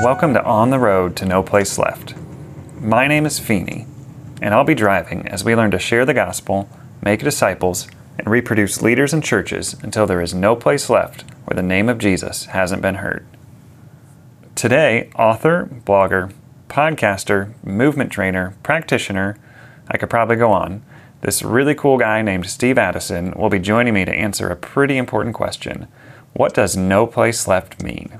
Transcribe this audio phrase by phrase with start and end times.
[0.00, 2.14] Welcome to On the Road to No Place Left.
[2.80, 3.84] My name is Pheaney,
[4.40, 6.68] and I'll be driving as we learn to share the gospel,
[7.02, 11.66] make disciples, and reproduce leaders and churches until there is no place left where the
[11.66, 13.26] name of Jesus hasn't been heard.
[14.54, 16.32] Today, author, blogger,
[16.68, 19.36] podcaster, movement trainer, practitioner,
[19.88, 20.84] I could probably go on,
[21.22, 24.96] this really cool guy named Steve Addison will be joining me to answer a pretty
[24.96, 25.88] important question
[26.34, 28.16] What does no place left mean?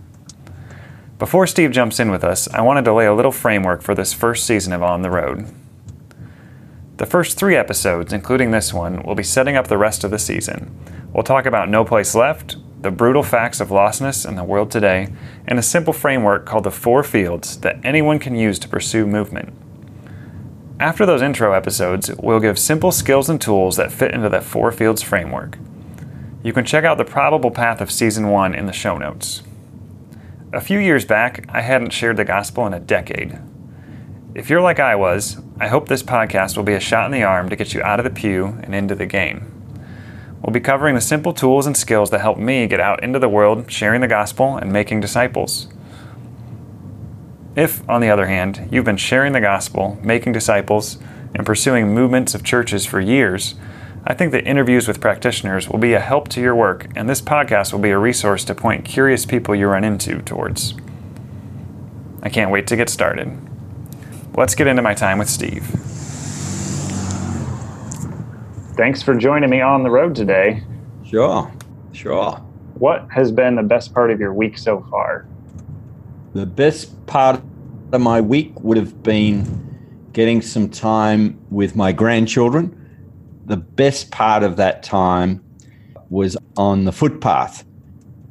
[1.19, 4.13] Before Steve jumps in with us, I wanted to lay a little framework for this
[4.13, 5.47] first season of On the Road.
[6.99, 10.19] The first three episodes, including this one, will be setting up the rest of the
[10.21, 10.79] season.
[11.13, 15.09] We'll talk about No Place Left, the brutal facts of lostness in the world today,
[15.45, 19.53] and a simple framework called the Four Fields that anyone can use to pursue movement.
[20.79, 24.71] After those intro episodes, we'll give simple skills and tools that fit into that Four
[24.71, 25.59] Fields framework.
[26.45, 29.43] You can check out the probable path of Season 1 in the show notes.
[30.51, 33.39] A few years back, I hadn't shared the gospel in a decade.
[34.35, 37.23] If you're like I was, I hope this podcast will be a shot in the
[37.23, 39.53] arm to get you out of the pew and into the game.
[40.41, 43.29] We'll be covering the simple tools and skills that help me get out into the
[43.29, 45.69] world sharing the gospel and making disciples.
[47.55, 50.97] If, on the other hand, you've been sharing the gospel, making disciples,
[51.35, 53.55] and pursuing movements of churches for years,
[54.05, 57.21] I think that interviews with practitioners will be a help to your work, and this
[57.21, 60.75] podcast will be a resource to point curious people you run into towards.
[62.23, 63.37] I can't wait to get started.
[64.37, 65.65] Let's get into my time with Steve.
[68.77, 70.63] Thanks for joining me on the road today.
[71.05, 71.51] Sure,
[71.93, 72.35] sure.
[72.75, 75.27] What has been the best part of your week so far?
[76.35, 77.43] The best part
[77.91, 82.78] of my week would have been getting some time with my grandchildren.
[83.49, 85.43] The best part of that time
[86.11, 87.65] was on the footpath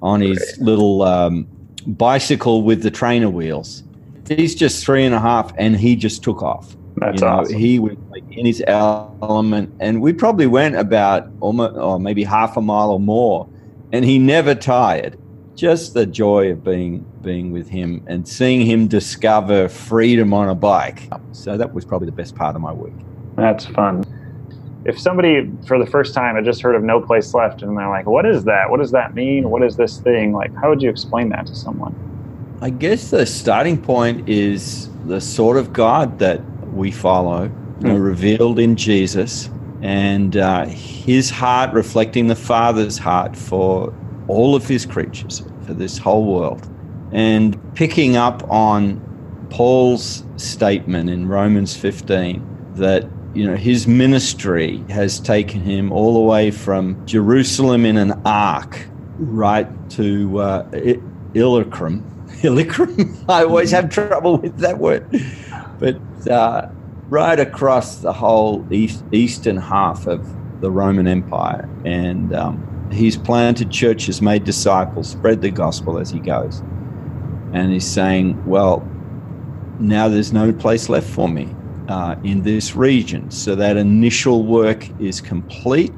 [0.02, 0.60] on his Great.
[0.60, 1.48] little um,
[1.86, 3.84] bicycle with the trainer wheels.
[4.28, 6.76] He's just three and a half, and he just took off.
[6.98, 7.58] That's you know, awesome.
[7.58, 12.58] He was like in his element, and we probably went about almost, or maybe half
[12.58, 13.48] a mile or more,
[13.92, 15.18] and he never tired.
[15.56, 20.56] Just the joy of being being with him and seeing him discover freedom on a
[20.56, 21.10] bike.
[21.32, 22.94] So that was probably the best part of my week.
[23.36, 24.04] That's fun.
[24.86, 27.90] If somebody for the first time had just heard of No Place Left and they're
[27.90, 28.70] like, what is that?
[28.70, 29.50] What does that mean?
[29.50, 30.34] What is this thing?
[30.34, 31.96] Like, how would you explain that to someone?
[32.62, 36.42] I guess the starting point is the sort of God that
[36.74, 37.44] we follow,
[37.80, 38.02] you know, Hmm.
[38.02, 39.50] revealed in Jesus,
[39.82, 43.94] and uh, His heart reflecting the Father's heart for
[44.28, 46.68] all of His creatures, for this whole world,
[47.12, 49.02] and picking up on
[49.50, 52.44] Paul's statement in Romans 15
[52.76, 58.20] that you know his ministry has taken him all the way from Jerusalem in an
[58.26, 58.88] ark
[59.20, 61.00] right to uh, I-
[61.36, 62.04] Illyricum.
[62.44, 63.16] Illyricum.
[63.30, 65.06] I always have trouble with that word,
[65.78, 66.70] but uh,
[67.10, 70.28] right across the whole east, eastern half of
[70.62, 76.20] the Roman Empire, and um, he's planted churches, made disciples, spread the gospel as he
[76.20, 76.62] goes,
[77.54, 78.80] and he's saying, "Well,
[79.80, 81.54] now there's no place left for me
[81.88, 83.32] uh, in this region.
[83.32, 85.94] So that initial work is complete,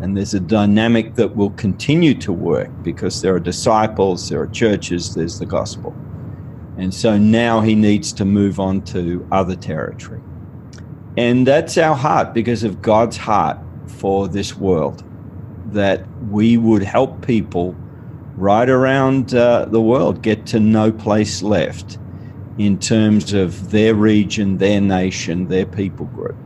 [0.00, 4.48] and there's a dynamic that will continue to work because there are disciples, there are
[4.48, 5.94] churches, there's the gospel.
[6.76, 10.20] And so now he needs to move on to other territory.
[11.16, 15.04] And that's our heart because of God's heart for this world,
[15.72, 17.76] that we would help people
[18.36, 21.98] right around uh, the world get to no place left
[22.58, 26.36] in terms of their region, their nation, their people group.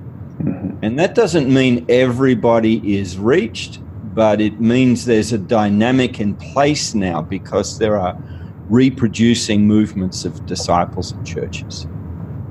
[0.83, 3.81] And that doesn't mean everybody is reached,
[4.15, 8.17] but it means there's a dynamic in place now because there are
[8.69, 11.87] reproducing movements of disciples and churches.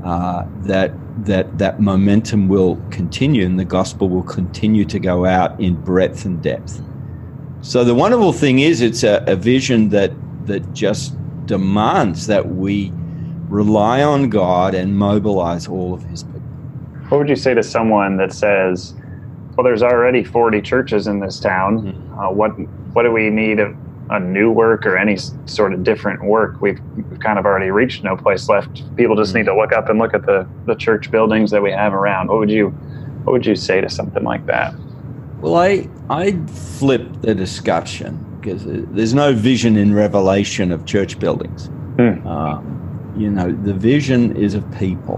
[0.03, 0.93] Uh, that
[1.25, 6.25] that that momentum will continue and the gospel will continue to go out in breadth
[6.25, 6.81] and depth.
[7.61, 10.11] So the wonderful thing is, it's a, a vision that
[10.45, 11.15] that just
[11.47, 12.91] demands that we
[13.49, 16.41] rely on God and mobilize all of His people.
[17.09, 18.93] What would you say to someone that says,
[19.55, 21.89] well, there's already 40 churches in this town.
[22.19, 22.49] Uh, what,
[22.93, 23.75] what do we need a,
[24.09, 26.59] a new work or any sort of different work?
[26.61, 28.83] We've, we've kind of already reached no place left.
[28.95, 31.71] People just need to look up and look at the, the church buildings that we
[31.71, 32.27] have around.
[32.27, 32.69] What would you,
[33.23, 34.73] what would you say to something like that?
[35.39, 41.67] Well, I I'd flip the discussion because there's no vision in Revelation of church buildings.
[41.97, 42.27] Hmm.
[42.27, 42.74] Um,
[43.17, 45.17] you know, the vision is of people,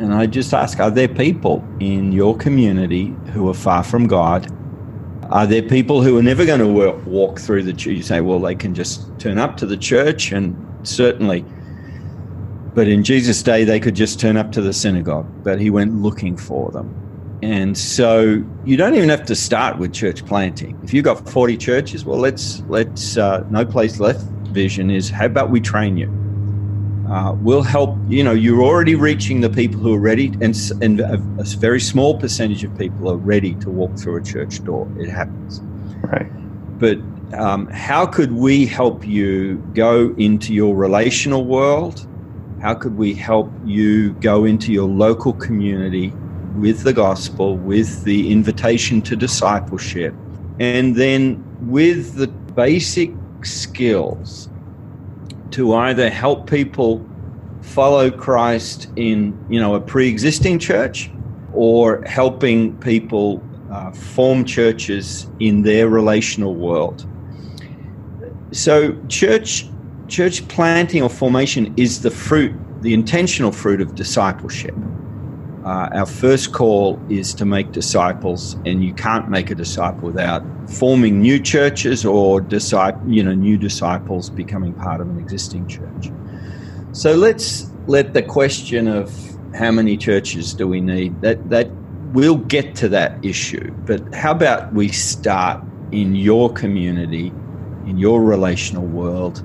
[0.00, 4.50] and I just ask: Are there people in your community who are far from God?
[5.30, 7.94] Are there people who are never going to walk through the church?
[7.96, 10.54] You say, well, they can just turn up to the church, and
[10.86, 11.44] certainly
[12.74, 15.94] But in Jesus' day, they could just turn up to the synagogue, but he went
[16.02, 16.94] looking for them.
[17.42, 20.78] And so you don't even have to start with church planting.
[20.82, 25.26] If you've got 40 churches, well, let's, let's, uh, no place left vision is how
[25.26, 26.08] about we train you?
[27.08, 31.00] Uh, we'll help, you know, you're already reaching the people who are ready, and, and
[31.00, 34.90] a, a very small percentage of people are ready to walk through a church door.
[34.98, 35.60] It happens.
[36.02, 36.30] Right.
[36.78, 36.98] But
[37.38, 42.06] um, how could we help you go into your relational world?
[42.60, 46.10] How could we help you go into your local community
[46.56, 50.14] with the gospel, with the invitation to discipleship,
[50.58, 53.10] and then with the basic
[53.42, 54.48] skills
[55.54, 57.04] to either help people
[57.62, 61.10] follow Christ in, you know, a pre-existing church
[61.52, 63.40] or helping people
[63.70, 67.06] uh, form churches in their relational world.
[68.50, 69.66] So church
[70.08, 72.52] church planting or formation is the fruit,
[72.82, 74.74] the intentional fruit of discipleship.
[75.64, 80.44] Uh, our first call is to make disciples, and you can't make a disciple without
[80.68, 86.10] forming new churches or disciple, you know, new disciples becoming part of an existing church.
[86.92, 89.10] So let's let the question of
[89.54, 91.70] how many churches do we need that that
[92.12, 93.72] we'll get to that issue.
[93.86, 97.32] But how about we start in your community,
[97.86, 99.42] in your relational world,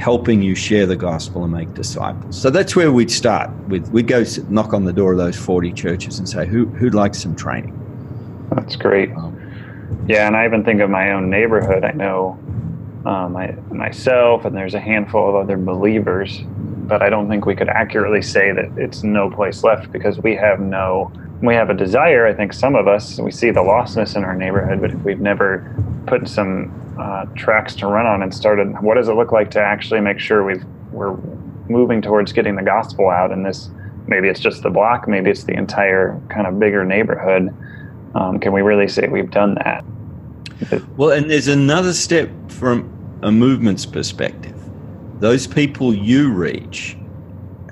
[0.00, 2.40] helping you share the gospel and make disciples.
[2.40, 3.86] So that's where we'd start with.
[3.90, 7.14] We'd go knock on the door of those 40 churches and say, Who, who'd like
[7.14, 7.76] some training?
[8.50, 9.10] That's great.
[9.12, 9.36] Um,
[10.08, 11.84] yeah, and I even think of my own neighborhood.
[11.84, 12.38] I know
[13.04, 17.54] um, I, myself, and there's a handful of other believers, but I don't think we
[17.54, 21.12] could accurately say that it's no place left because we have no,
[21.42, 22.26] we have a desire.
[22.26, 25.20] I think some of us, we see the lostness in our neighborhood, but if we've
[25.20, 25.74] never
[26.06, 29.58] put some uh, tracks to run on and started what does it look like to
[29.58, 31.16] actually make sure we've we're
[31.68, 33.70] moving towards getting the gospel out in this
[34.06, 37.54] maybe it's just the block maybe it's the entire kind of bigger neighborhood.
[38.14, 39.82] Um, can we really say we've done that?
[40.96, 42.92] Well and there's another step from
[43.22, 44.56] a movement's perspective.
[45.20, 46.98] Those people you reach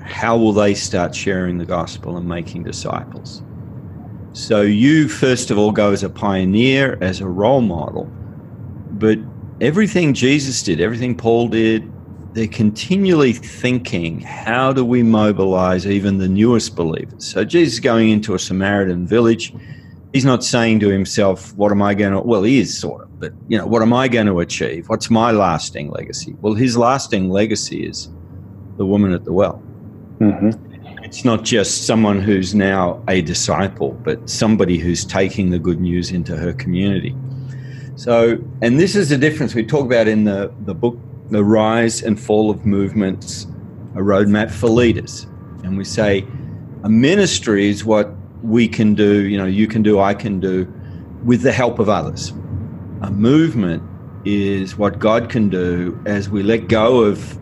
[0.01, 3.43] how will they start sharing the gospel and making disciples?
[4.33, 8.11] So you first of all go as a pioneer as a role model
[8.99, 9.17] but
[9.61, 11.91] everything Jesus did, everything Paul did,
[12.33, 17.25] they're continually thinking, how do we mobilize even the newest believers?
[17.25, 19.53] So Jesus is going into a Samaritan village.
[20.13, 23.19] He's not saying to himself, what am I going to, well, he is sort of,
[23.19, 24.89] but, you know, what am I going to achieve?
[24.89, 26.35] What's my lasting legacy?
[26.41, 28.09] Well, his lasting legacy is
[28.77, 29.61] the woman at the well.
[30.19, 31.03] Mm-hmm.
[31.03, 36.11] It's not just someone who's now a disciple, but somebody who's taking the good news
[36.11, 37.15] into her community.
[37.99, 40.97] So, and this is the difference we talk about in the, the book,
[41.31, 43.43] The Rise and Fall of Movements,
[43.93, 45.23] a roadmap for leaders.
[45.65, 46.25] And we say
[46.85, 48.09] a ministry is what
[48.41, 50.65] we can do, you know, you can do, I can do,
[51.25, 52.29] with the help of others.
[53.01, 53.83] A movement
[54.23, 57.37] is what God can do as we let go of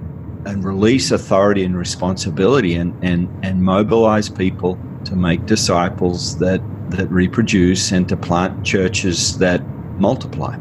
[0.48, 7.08] and release authority and responsibility and, and, and mobilize people to make disciples that, that
[7.12, 9.62] reproduce and to plant churches that
[10.00, 10.58] multiply.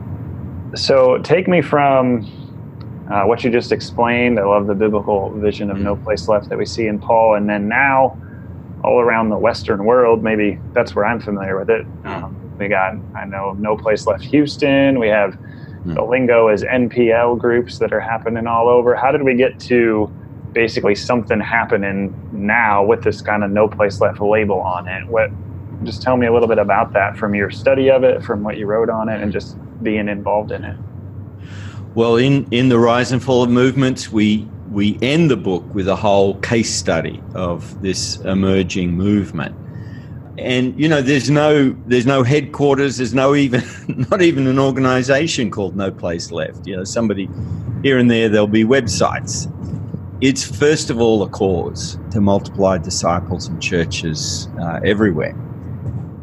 [0.75, 2.23] So take me from
[3.11, 4.38] uh, what you just explained.
[4.38, 5.85] I love the biblical vision of mm-hmm.
[5.85, 8.21] no place left that we see in Paul, and then now
[8.85, 10.23] all around the Western world.
[10.23, 11.87] Maybe that's where I'm familiar with it.
[11.87, 12.25] Mm-hmm.
[12.25, 14.99] Um, we got I know no place left Houston.
[14.99, 15.95] We have mm-hmm.
[15.95, 18.95] the lingo as NPL groups that are happening all over.
[18.95, 20.12] How did we get to
[20.52, 25.07] basically something happening now with this kind of no place left label on it?
[25.07, 25.31] What
[25.85, 28.56] just tell me a little bit about that from your study of it, from what
[28.56, 30.76] you wrote on it, and just being involved in it.
[31.95, 35.88] Well, in, in the rise and fall of movements, we we end the book with
[35.88, 39.54] a whole case study of this emerging movement.
[40.38, 43.62] And you know, there's no there's no headquarters, there's no even
[44.11, 46.66] not even an organization called No Place Left.
[46.66, 47.28] You know, somebody
[47.83, 49.50] here and there there'll be websites.
[50.21, 55.35] It's first of all a cause to multiply disciples and churches uh, everywhere.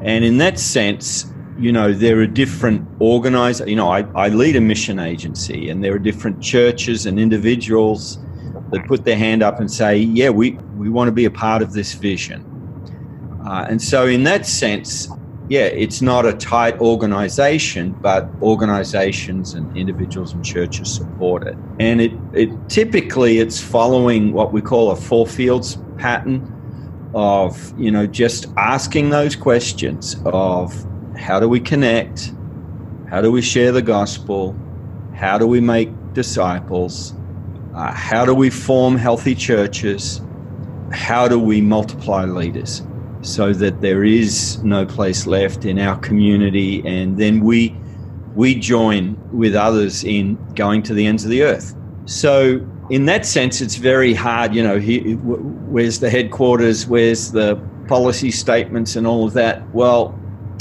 [0.03, 1.25] And in that sense,
[1.57, 5.83] you know, there are different organized, you know, I, I lead a mission agency and
[5.83, 8.17] there are different churches and individuals
[8.71, 11.61] that put their hand up and say, yeah, we, we want to be a part
[11.61, 12.49] of this vision.
[13.45, 15.09] Uh, and so, in that sense,
[15.49, 21.57] yeah, it's not a tight organization, but organizations and individuals and churches support it.
[21.79, 26.62] And it, it typically it's following what we call a four fields pattern
[27.13, 30.73] of you know just asking those questions of
[31.17, 32.33] how do we connect?
[33.09, 34.55] How do we share the gospel?
[35.13, 37.13] How do we make disciples?
[37.75, 40.21] Uh, how do we form healthy churches?
[40.91, 42.83] How do we multiply leaders
[43.21, 47.75] so that there is no place left in our community, and then we
[48.35, 51.75] we join with others in going to the ends of the earth.
[52.05, 52.59] So,
[52.93, 54.53] in that sense, it's very hard.
[54.53, 56.85] You know, he, where's the headquarters?
[56.85, 59.67] Where's the policy statements and all of that?
[59.73, 60.17] Well,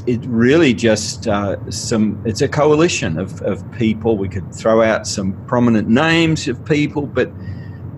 [0.06, 2.22] it really just uh, some.
[2.24, 4.16] It's a coalition of, of people.
[4.16, 7.30] We could throw out some prominent names of people, but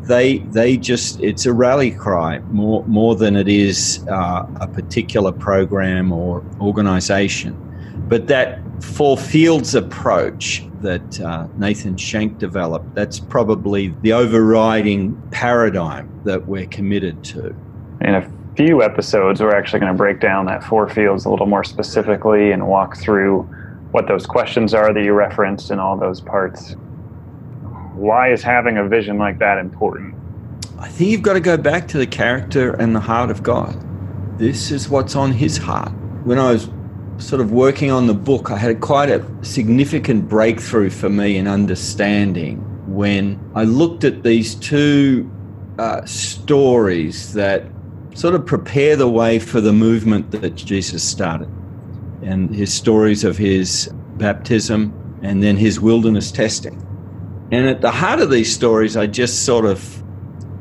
[0.02, 5.30] they they just it's a rally cry more more than it is uh, a particular
[5.30, 7.54] program or organization.
[8.08, 16.09] But that four fields approach that uh, Nathan Shank developed, that's probably the overriding paradigm
[16.25, 17.54] that we're committed to.
[18.00, 21.47] In a few episodes, we're actually going to break down that four fields a little
[21.47, 23.43] more specifically and walk through
[23.93, 26.75] what those questions are that you referenced and all those parts.
[27.95, 30.14] Why is having a vision like that important?
[30.78, 33.76] I think you've got to go back to the character and the heart of God.
[34.38, 35.93] This is what's on his heart.
[36.25, 36.69] When I was
[37.18, 41.47] sort of working on the book, I had quite a significant breakthrough for me in
[41.47, 42.59] understanding
[42.92, 45.30] when I looked at these two
[45.78, 47.64] uh, stories that
[48.14, 51.49] sort of prepare the way for the movement that Jesus started.
[52.23, 54.92] And his stories of his baptism
[55.23, 56.80] and then his wilderness testing.
[57.50, 60.02] And at the heart of these stories, I just sort of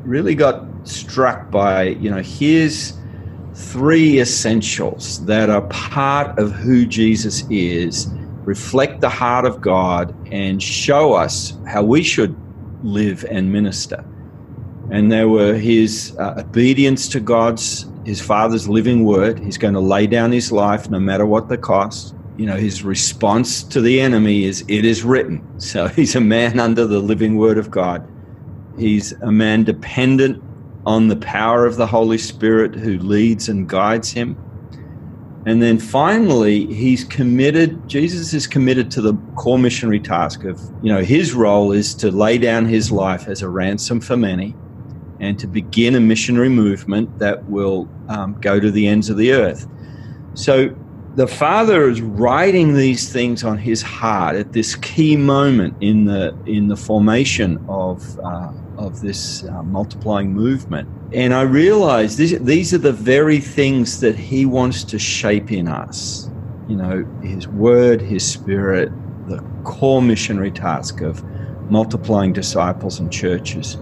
[0.04, 2.94] really got struck by, you know, here's
[3.54, 8.08] three essentials that are part of who Jesus is,
[8.44, 12.36] reflect the heart of God, and show us how we should
[12.82, 14.04] live and minister.
[14.90, 19.38] And there were his uh, obedience to God's, his Father's living word.
[19.38, 22.14] He's going to lay down his life no matter what the cost.
[22.36, 25.42] You know, his response to the enemy is, It is written.
[25.58, 28.06] So he's a man under the living word of God.
[28.76, 30.42] He's a man dependent
[30.86, 34.36] on the power of the Holy Spirit who leads and guides him.
[35.46, 40.90] And then finally, he's committed, Jesus is committed to the core missionary task of, you
[40.92, 44.54] know, his role is to lay down his life as a ransom for many
[45.20, 49.32] and to begin a missionary movement that will um, go to the ends of the
[49.32, 49.66] earth.
[50.34, 50.74] So
[51.14, 56.36] the Father is writing these things on his heart at this key moment in the,
[56.46, 58.18] in the formation of.
[58.20, 60.88] Uh, of this uh, multiplying movement.
[61.12, 65.68] And I realized this, these are the very things that he wants to shape in
[65.68, 66.30] us.
[66.68, 68.90] You know, his word, his spirit,
[69.28, 71.22] the core missionary task of
[71.70, 73.76] multiplying disciples and churches.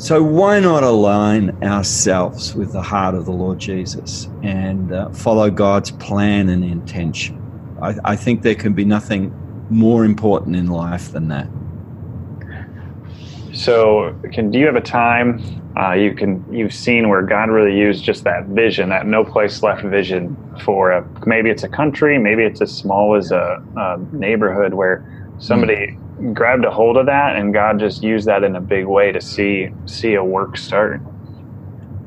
[0.00, 5.50] So, why not align ourselves with the heart of the Lord Jesus and uh, follow
[5.50, 7.36] God's plan and intention?
[7.82, 9.30] I, I think there can be nothing
[9.68, 11.48] more important in life than that.
[13.52, 17.78] So, can do you have a time uh, you can you've seen where God really
[17.78, 22.18] used just that vision, that no place left vision for a, maybe it's a country,
[22.18, 25.04] maybe it's as small as a, a neighborhood where
[25.38, 26.09] somebody mm.
[26.34, 29.20] Grabbed a hold of that and God just used that in a big way to
[29.20, 31.00] see see a work start.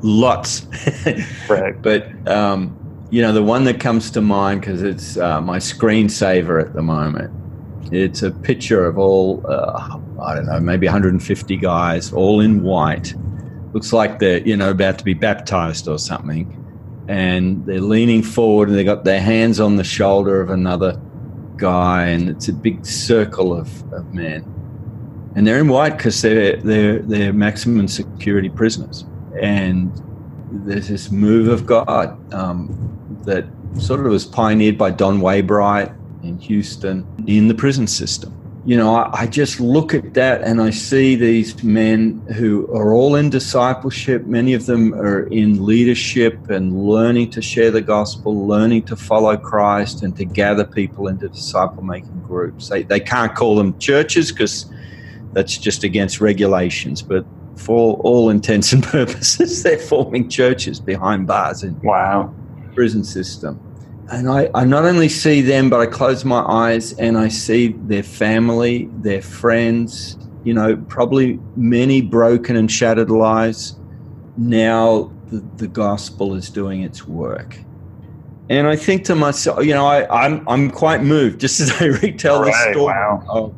[0.02, 0.66] Lots,
[1.48, 1.80] right?
[1.80, 2.76] But um,
[3.10, 6.82] you know, the one that comes to mind because it's uh, my screensaver at the
[6.82, 7.32] moment.
[7.92, 9.44] It's a picture of all.
[9.46, 13.14] Uh, I don't know, maybe 150 guys, all in white.
[13.72, 16.60] Looks like they're, you know, about to be baptized or something.
[17.08, 21.00] And they're leaning forward and they got their hands on the shoulder of another
[21.56, 24.44] guy, and it's a big circle of, of men.
[25.36, 29.04] And they're in white because they're, they're, they're maximum security prisoners.
[29.40, 29.92] And
[30.50, 32.68] there's this move of God um,
[33.24, 33.44] that
[33.78, 38.32] sort of was pioneered by Don Waybright in Houston in the prison system
[38.66, 42.94] you know, I, I, just look at that and I see these men who are
[42.94, 44.24] all in discipleship.
[44.24, 49.36] Many of them are in leadership and learning to share the gospel, learning to follow
[49.36, 52.70] Christ and to gather people into disciple making groups.
[52.70, 54.64] They, they can't call them churches because
[55.32, 61.62] that's just against regulations, but for all intents and purposes, they're forming churches behind bars
[61.62, 62.34] in wow
[62.74, 63.60] prison system
[64.10, 67.68] and I, I not only see them, but I close my eyes and I see
[67.68, 73.76] their family, their friends, you know, probably many broken and shattered lives.
[74.36, 77.58] Now the, the gospel is doing its work.
[78.50, 81.86] And I think to myself, you know, I, I'm, I'm quite moved just as I
[81.86, 82.94] retell right, the story.
[82.94, 83.24] Wow.
[83.28, 83.54] Of,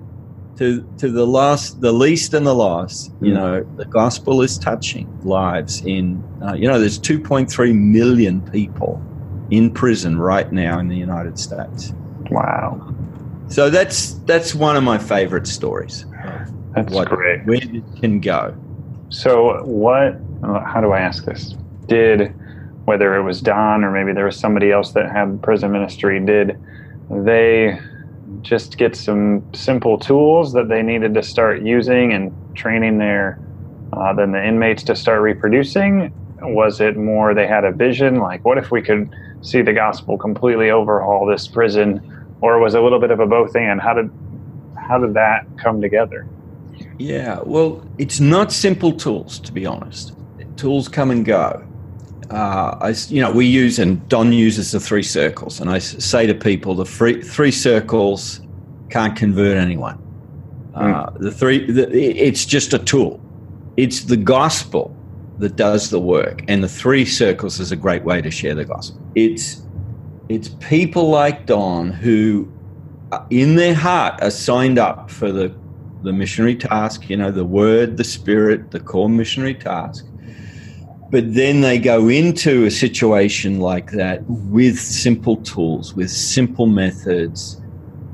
[0.58, 3.34] to, to the last, the least and the last, you mm.
[3.34, 9.02] know, the gospel is touching lives in, uh, you know, there's 2.3 million people
[9.50, 11.92] in prison right now in the United States.
[12.30, 12.94] Wow.
[13.48, 16.04] So that's that's one of my favorite stories.
[16.74, 17.44] That's what, great.
[17.46, 18.54] Where it can go.
[19.08, 21.54] So what how do I ask this?
[21.86, 22.34] Did
[22.86, 26.56] whether it was Don or maybe there was somebody else that had prison ministry, did
[27.10, 27.80] they
[28.42, 33.40] just get some simple tools that they needed to start using and training their
[33.92, 36.12] uh, then the inmates to start reproducing?
[36.54, 40.18] Was it more they had a vision like, what if we could see the gospel
[40.18, 42.00] completely overhaul this prison,
[42.40, 43.80] or was it a little bit of a both and?
[43.80, 44.10] How did
[44.76, 46.26] how did that come together?
[46.98, 50.14] Yeah, well, it's not simple tools to be honest.
[50.56, 51.66] Tools come and go.
[52.30, 56.26] Uh, I, you know, we use and Don uses the three circles, and I say
[56.26, 58.40] to people, the free, three circles
[58.90, 60.02] can't convert anyone.
[60.74, 61.18] Uh, mm.
[61.18, 63.20] The three, the, it's just a tool.
[63.76, 64.95] It's the gospel
[65.38, 68.64] that does the work, and the three circles is a great way to share the
[68.64, 69.00] gospel.
[69.14, 69.62] It's
[70.28, 72.50] it's people like Don who,
[73.12, 75.54] uh, in their heart, are signed up for the
[76.02, 77.08] the missionary task.
[77.08, 80.06] You know, the word, the spirit, the core missionary task
[81.10, 87.60] but then they go into a situation like that with simple tools, with simple methods,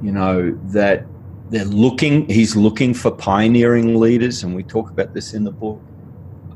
[0.03, 1.07] you know, that
[1.49, 5.81] they're looking, he's looking for pioneering leaders, and we talk about this in the book.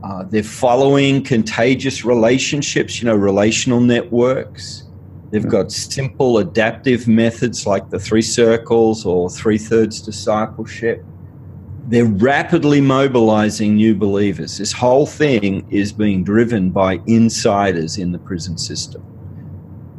[0.07, 4.85] Uh, they're following contagious relationships, you know, relational networks.
[5.31, 11.05] They've got simple adaptive methods like the three circles or three thirds discipleship
[11.89, 14.59] they're rapidly mobilizing new believers.
[14.59, 19.03] This whole thing is being driven by insiders in the prison system.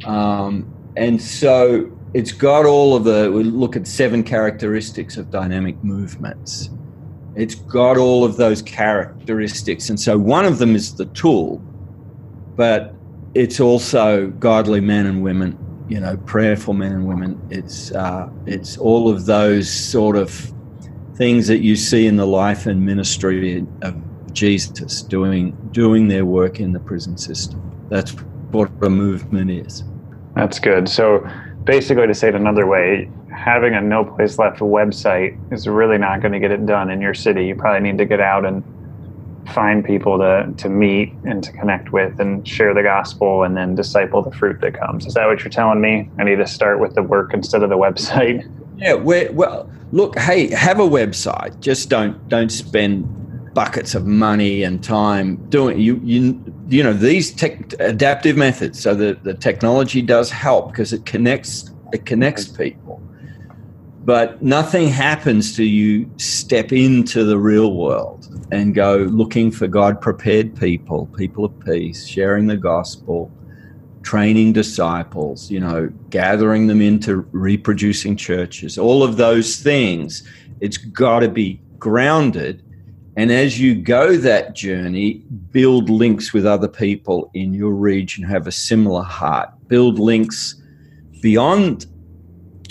[0.04, 5.82] Um, and so it's got all of the, we look at seven characteristics of dynamic
[5.82, 6.70] movements.
[7.38, 9.88] It's got all of those characteristics.
[9.88, 11.62] And so one of them is the tool,
[12.56, 12.94] but
[13.34, 15.56] it's also godly men and women,
[15.88, 17.40] you know, prayerful men and women.
[17.48, 20.52] It's, uh, it's all of those sort of
[21.14, 23.96] things that you see in the life and ministry of
[24.32, 27.60] Jesus doing doing their work in the prison system.
[27.88, 28.12] That's
[28.50, 29.84] what a movement is.
[30.34, 30.88] That's good.
[30.88, 31.28] So
[31.64, 36.20] basically to say it another way, having a no place left website is really not
[36.20, 37.46] going to get it done in your city.
[37.46, 38.64] You probably need to get out and
[39.54, 43.74] find people to, to meet and to connect with and share the gospel and then
[43.74, 45.06] disciple the fruit that comes.
[45.06, 46.10] Is that what you're telling me?
[46.18, 48.48] I need to start with the work instead of the website.
[48.80, 51.58] Yeah, well, look, hey, have a website.
[51.58, 57.32] Just don't don't spend buckets of money and time doing you you you know these
[57.32, 58.78] tech, adaptive methods.
[58.78, 62.62] So the the technology does help because it connects it connects mm-hmm.
[62.62, 63.02] people.
[64.08, 70.00] But nothing happens till you step into the real world and go looking for God
[70.00, 73.30] prepared people, people of peace, sharing the gospel,
[74.02, 80.26] training disciples, you know, gathering them into reproducing churches, all of those things,
[80.60, 82.62] it's got to be grounded.
[83.18, 88.32] And as you go that journey, build links with other people in your region who
[88.32, 89.50] have a similar heart.
[89.66, 90.62] Build links
[91.20, 91.84] beyond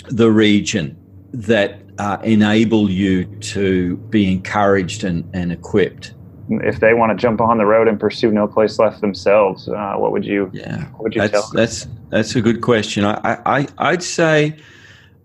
[0.08, 0.96] the region
[1.32, 6.14] that uh, enable you to be encouraged and, and equipped
[6.50, 9.94] if they want to jump on the road and pursue no place left themselves, uh,
[9.96, 10.50] what would you?
[10.52, 11.50] Yeah, what would you that's, tell?
[11.52, 13.04] That's that's a good question.
[13.04, 14.56] I, I I'd say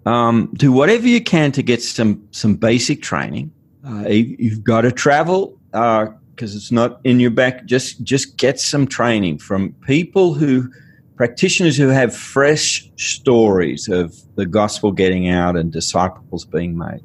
[0.05, 3.51] um, do whatever you can to get some some basic training.
[3.85, 7.65] Uh, you've got to travel because uh, it's not in your back.
[7.65, 10.69] Just just get some training from people who
[11.15, 17.01] practitioners who have fresh stories of the gospel getting out and disciples being made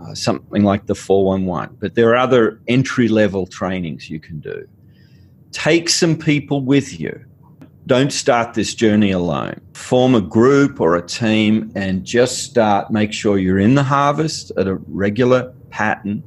[0.00, 1.76] uh, something like the 411.
[1.80, 4.66] But there are other entry level trainings you can do.
[5.52, 7.24] Take some people with you.
[7.86, 9.60] Don't start this journey alone.
[9.72, 12.90] Form a group or a team and just start.
[12.90, 16.22] Make sure you're in the harvest at a regular pattern,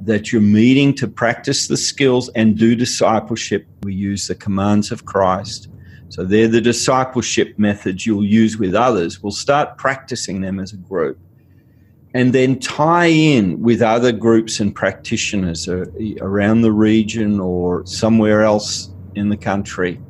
[0.00, 3.66] that you're meeting to practice the skills and do discipleship.
[3.82, 5.68] We use the commands of Christ.
[6.10, 9.22] So they're the discipleship methods you'll use with others.
[9.22, 11.18] We'll start practicing them as a group
[12.14, 15.84] and then tie in with other groups and practitioners uh,
[16.20, 20.00] around the region or somewhere else in the country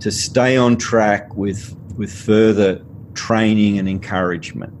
[0.00, 2.82] to stay on track with with further
[3.14, 4.72] training and encouragement.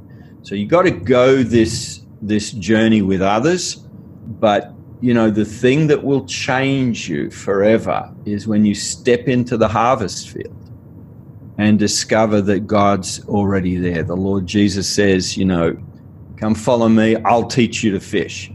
[0.42, 5.88] So you've got to go this this journey with others, but you know the thing
[5.88, 10.56] that will change you forever is when you step into the harvest field
[11.58, 14.04] and discover that God's already there.
[14.04, 15.76] The Lord Jesus says, you know,
[16.36, 18.52] Come follow me, I'll teach you to fish.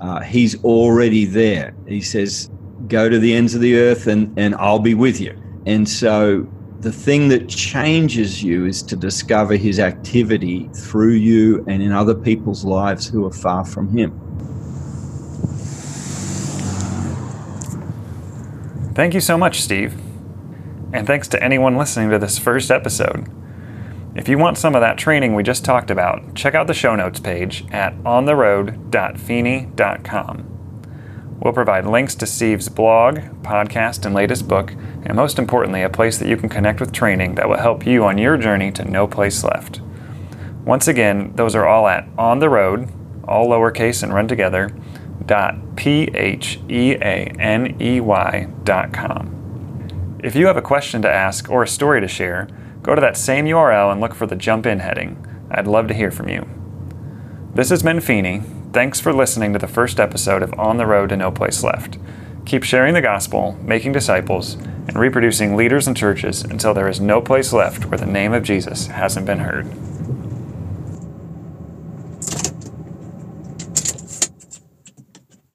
[0.00, 1.74] Uh, he's already there.
[1.86, 2.50] He says,
[2.88, 5.38] Go to the ends of the earth and, and I'll be with you.
[5.66, 6.46] And so
[6.80, 12.14] the thing that changes you is to discover his activity through you and in other
[12.14, 14.18] people's lives who are far from him.
[18.94, 19.94] Thank you so much, Steve.
[20.92, 23.28] And thanks to anyone listening to this first episode.
[24.14, 26.94] If you want some of that training we just talked about, check out the show
[26.94, 30.50] notes page at ontheroad.pheaney.com.
[31.40, 34.70] We'll provide links to Steve's blog, podcast, and latest book,
[35.02, 38.04] and most importantly, a place that you can connect with training that will help you
[38.04, 39.80] on your journey to no place left.
[40.64, 42.88] Once again, those are all at ontheroad,
[43.26, 44.70] all lowercase and run together,
[45.26, 46.48] dot p-h-e-a-n-e-y
[48.64, 50.18] dot com.
[50.22, 52.48] If you have a question to ask or a story to share,
[52.82, 55.26] go to that same URL and look for the Jump In heading.
[55.50, 56.48] I'd love to hear from you.
[57.54, 58.72] This is Pheaney.
[58.72, 61.98] Thanks for listening to the first episode of On the Road to No Place Left.
[62.44, 67.20] Keep sharing the gospel, making disciples, and reproducing leaders and churches until there is no
[67.20, 69.66] place left where the name of Jesus hasn't been heard.